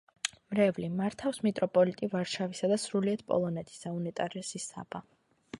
მრევლი, 0.53 0.87
მართავს 1.01 1.41
მიტროპოლიტი 1.49 2.09
ვარშავისა 2.15 2.71
და 2.73 2.81
სრულიად 2.87 3.23
პოლონეთისა, 3.31 3.95
უნეტარესი 3.99 4.67
საბა. 4.69 5.05